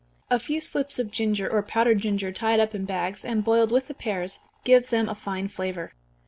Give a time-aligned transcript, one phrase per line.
[0.31, 3.85] A few slips of ginger, or powdered ginger, tied up in bags, and boiled with
[3.87, 5.93] the pears, gives them a fine flavor.